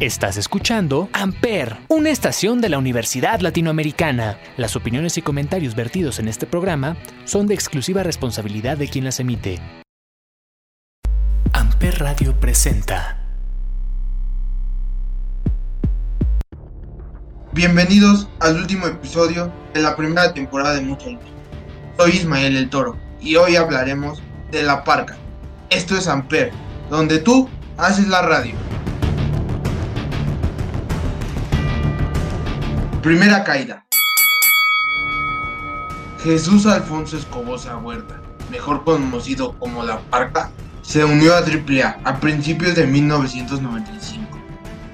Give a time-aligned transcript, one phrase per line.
[0.00, 4.38] Estás escuchando Amper, una estación de la Universidad Latinoamericana.
[4.58, 9.20] Las opiniones y comentarios vertidos en este programa son de exclusiva responsabilidad de quien las
[9.20, 9.58] emite.
[11.54, 13.22] Amper Radio presenta.
[17.52, 21.22] Bienvenidos al último episodio de la primera temporada de Mucha Luz.
[21.96, 25.16] Soy Ismael el Toro y hoy hablaremos de la parca.
[25.70, 26.52] Esto es Amper,
[26.90, 28.65] donde tú haces la radio.
[33.06, 33.86] Primera caída.
[36.24, 38.20] Jesús Alfonso Escobosa Huerta,
[38.50, 40.50] mejor conocido como La Parca,
[40.82, 44.36] se unió a AAA a principios de 1995,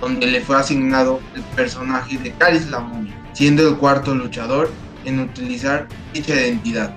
[0.00, 4.70] donde le fue asignado el personaje de Caris la Momia, siendo el cuarto luchador
[5.04, 6.94] en utilizar dicha identidad.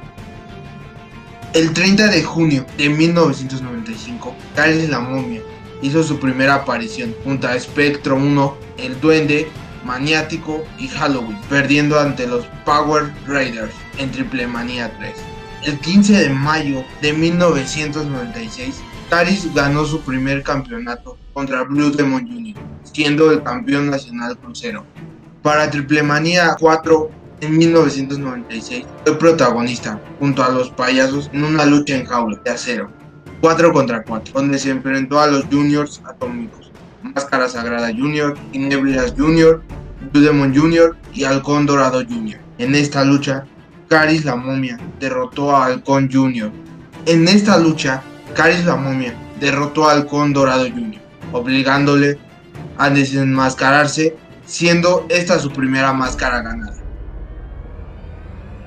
[1.55, 5.41] El 30 de junio de 1995, Caris la Momia
[5.82, 9.48] hizo su primera aparición junto a Spectro 1, el Duende
[9.84, 15.13] Maniático y Halloween, perdiendo ante los Power Raiders en Triple Manía 3.
[15.66, 22.62] El 15 de mayo de 1996, Caris ganó su primer campeonato contra Blue Demon Jr.,
[22.84, 24.86] siendo el campeón nacional crucero.
[25.41, 27.10] Para Triple Manía 4
[27.41, 32.91] en 1996 fue protagonista junto a los payasos en una lucha en jaula de acero,
[33.41, 36.68] 4 contra 4, donde se enfrentó a los Juniors Atómicos.
[37.15, 39.62] Máscara Sagrada Jr., Neblias Jr.,
[40.12, 40.96] Blue Demon Jr.
[41.13, 42.40] y Halcón Dorado Jr.
[42.57, 43.46] En esta lucha,
[43.88, 46.52] Caris la momia derrotó a Halcón Jr.
[47.05, 48.02] En esta lucha,
[48.35, 52.20] Caris la momia derrotó a Halcón Dorado Jr., obligándole
[52.77, 54.15] a desenmascararse,
[54.46, 56.77] siendo esta su primera máscara ganada.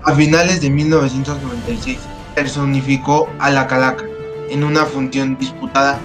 [0.05, 1.99] A finales de 1996,
[2.35, 4.05] personificó a la Calaca
[4.51, 5.99] en una función disputada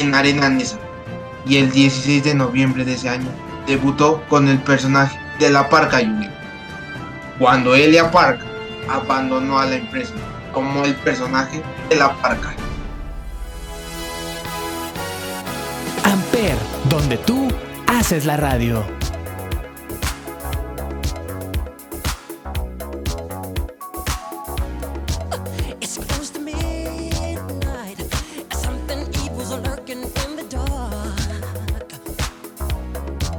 [0.00, 0.78] en Arena Nesa
[1.46, 3.28] y el 16 de noviembre de ese año
[3.66, 6.32] debutó con el personaje de la Parca Junior.
[7.38, 8.40] Cuando Elia Park
[8.88, 10.14] abandonó a la empresa
[10.52, 12.54] como el personaje de la Parca.
[16.04, 16.56] Amper,
[16.88, 17.48] donde tú
[17.86, 18.84] haces la radio.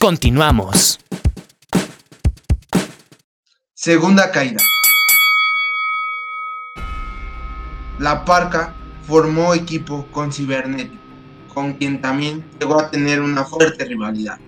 [0.00, 0.98] Continuamos.
[3.74, 4.62] Segunda caída.
[7.98, 8.74] La Parca
[9.06, 10.96] formó equipo con Cibernético,
[11.52, 14.38] con quien también llegó a tener una fuerte rivalidad,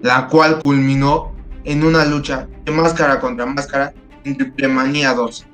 [0.00, 3.92] la cual culminó en una lucha de máscara contra máscara
[4.22, 5.44] en Triplemanía 2,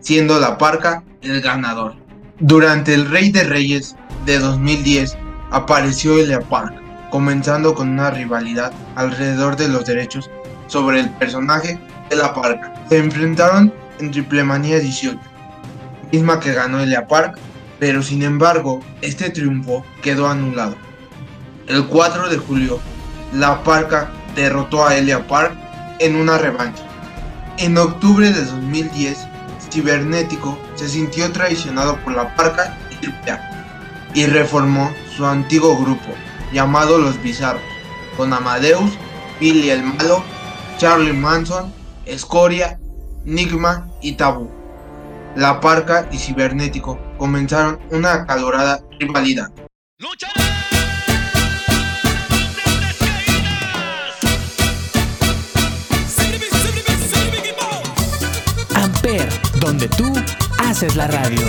[0.00, 1.96] siendo la Parca el ganador.
[2.38, 5.18] Durante el Rey de Reyes de 2010
[5.50, 10.30] apareció Elia Park, comenzando con una rivalidad alrededor de los derechos
[10.66, 12.74] sobre el personaje de la Parca.
[12.88, 15.18] Se enfrentaron en Triplemanía 18,
[16.12, 17.38] misma que ganó Elia Park,
[17.78, 20.76] pero sin embargo este triunfo quedó anulado.
[21.66, 22.80] El 4 de julio,
[23.32, 25.52] la Parca derrotó a Elia Park
[25.98, 26.82] en una revancha.
[27.58, 29.26] En octubre de 2010,
[29.70, 33.40] Cibernético se sintió traicionado por la Parca y AAA
[34.14, 36.14] y reformó su antiguo grupo
[36.52, 37.62] llamado Los Bizarros,
[38.16, 38.92] con Amadeus,
[39.40, 40.22] Billy el Malo,
[40.78, 41.72] Charlie Manson,
[42.04, 42.78] Escoria,
[43.24, 44.50] Nigma y Tabú.
[45.36, 49.50] La Parca y Cibernético comenzaron una acalorada rivalidad.
[58.74, 59.28] Amper,
[59.60, 60.12] donde tú
[60.58, 61.42] haces la radio.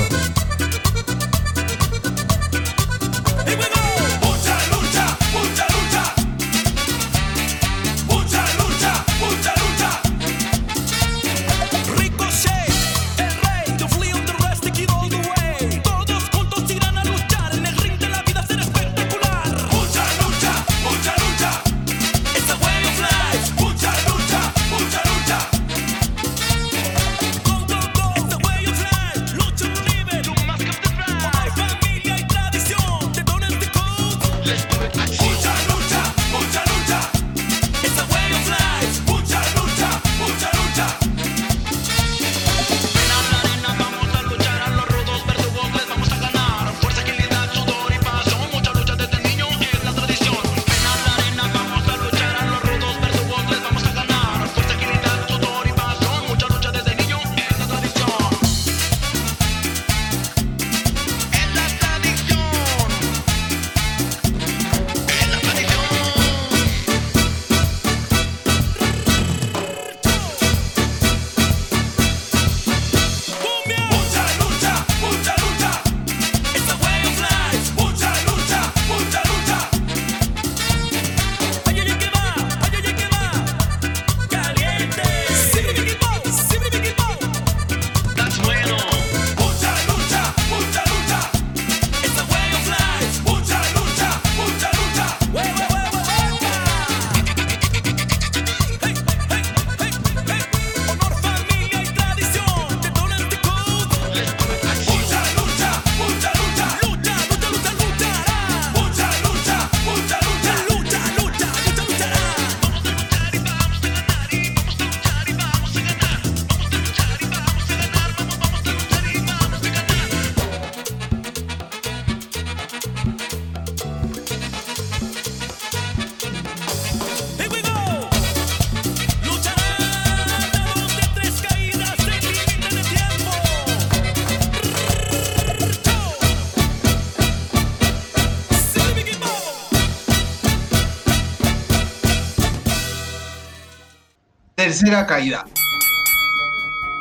[144.69, 145.47] Tercera caída.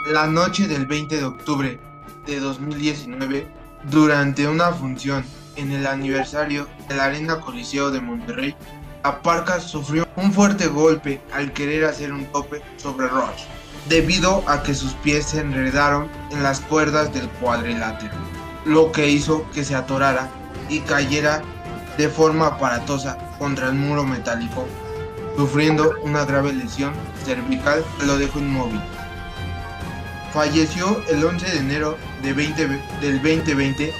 [0.07, 1.79] La noche del 20 de octubre
[2.25, 3.47] de 2019,
[3.91, 5.23] durante una función
[5.57, 8.57] en el aniversario de la Arena Coliseo de Monterrey,
[9.05, 13.45] la sufrió un fuerte golpe al querer hacer un tope sobre Rush,
[13.87, 18.15] debido a que sus pies se enredaron en las cuerdas del cuadrilátero,
[18.65, 20.31] lo que hizo que se atorara
[20.71, 21.43] y cayera
[21.99, 24.67] de forma aparatosa contra el muro metálico,
[25.39, 26.93] sufriendo una grave lesión
[27.25, 28.81] cervical que lo dejó inmóvil.
[30.33, 32.67] Falleció el 11 de enero de 20
[33.01, 33.95] del 2020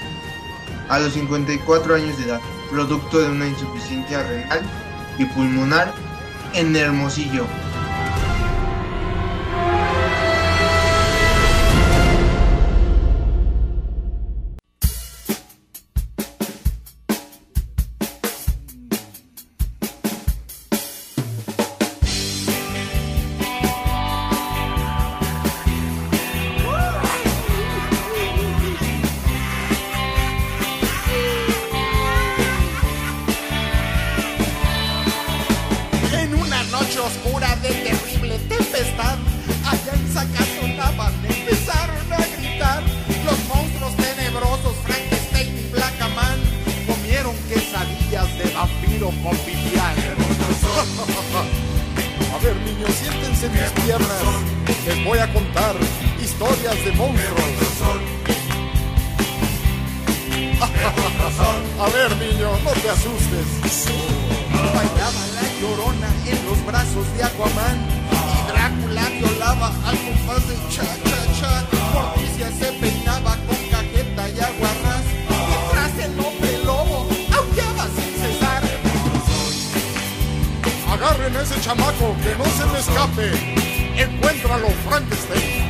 [0.89, 4.61] a los 54 años de edad, producto de una insuficiencia renal
[5.17, 5.93] y pulmonar
[6.55, 7.45] en Hermosillo.
[52.33, 54.21] A ver, niños, siéntense en mis piernas.
[54.85, 55.75] Les voy a contar
[56.21, 57.49] historias de monstruos.
[61.79, 63.85] A ver, niño, no te asustes.
[64.51, 67.77] Bailaba la llorona en los brazos de Aquaman
[68.11, 68.13] Y
[68.51, 70.83] Drácula violaba al compás de cha
[80.91, 83.31] Agarren ese chamaco que no se me escape
[83.95, 85.69] Encuéntralo, Frankenstein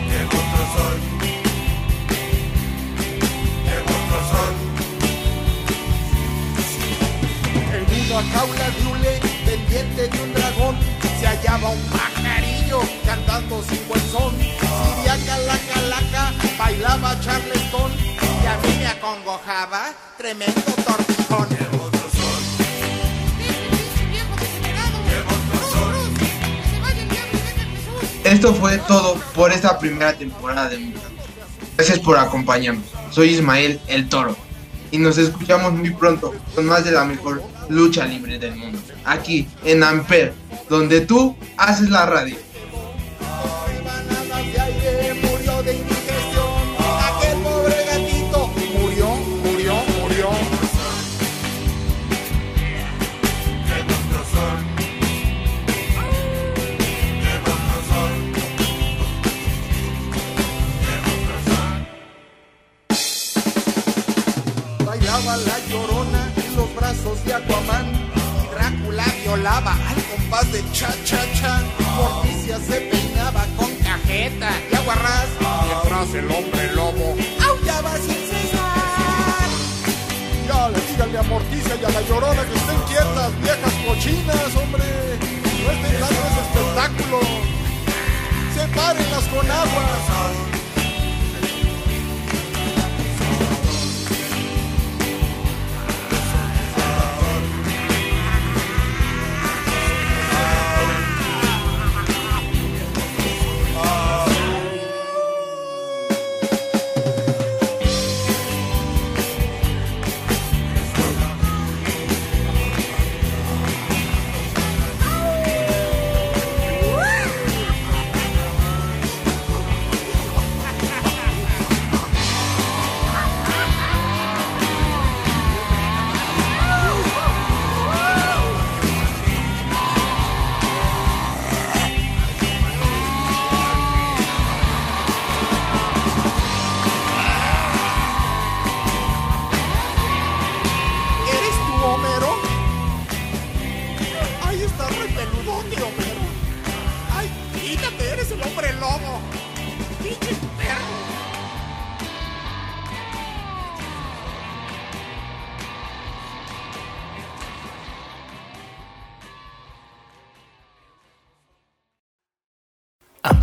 [7.71, 10.75] En una jaula de hule pendiente de un dragón
[11.19, 14.35] se hallaba un pajarillo cantando sin buen son.
[14.37, 17.91] Siriaca la calaca bailaba charleston
[18.43, 21.78] y a mí me acongojaba tremendo tortijón.
[28.39, 31.21] Esto fue todo por esta primera temporada de Mutante.
[31.75, 32.85] Gracias por acompañarnos.
[33.11, 34.33] Soy Ismael el Toro
[34.91, 38.79] y nos escuchamos muy pronto con más de la mejor lucha libre del mundo.
[39.03, 40.33] Aquí en Amper,
[40.69, 42.37] donde tú haces la radio.
[86.89, 87.19] Espectáculo.
[88.53, 90.58] Sepárenlas con agua.